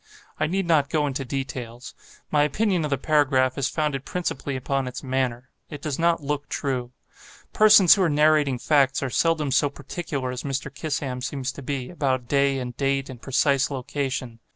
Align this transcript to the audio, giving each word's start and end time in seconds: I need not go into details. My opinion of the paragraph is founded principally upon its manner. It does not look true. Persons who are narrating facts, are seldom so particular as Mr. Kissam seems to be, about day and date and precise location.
I 0.39 0.47
need 0.47 0.65
not 0.65 0.89
go 0.89 1.05
into 1.05 1.23
details. 1.23 1.93
My 2.31 2.41
opinion 2.41 2.83
of 2.83 2.89
the 2.89 2.97
paragraph 2.97 3.55
is 3.55 3.69
founded 3.69 4.03
principally 4.03 4.55
upon 4.55 4.87
its 4.87 5.03
manner. 5.03 5.51
It 5.69 5.79
does 5.79 5.99
not 5.99 6.23
look 6.23 6.49
true. 6.49 6.91
Persons 7.53 7.93
who 7.93 8.01
are 8.01 8.09
narrating 8.09 8.57
facts, 8.57 9.03
are 9.03 9.11
seldom 9.11 9.51
so 9.51 9.69
particular 9.69 10.31
as 10.31 10.41
Mr. 10.41 10.73
Kissam 10.73 11.21
seems 11.21 11.51
to 11.51 11.61
be, 11.61 11.91
about 11.91 12.27
day 12.27 12.57
and 12.57 12.75
date 12.75 13.11
and 13.11 13.21
precise 13.21 13.69
location. 13.69 14.39